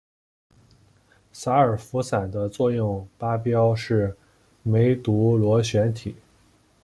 [1.31, 4.17] 洒尔佛散的作用靶标是
[4.63, 6.15] 梅毒螺旋体。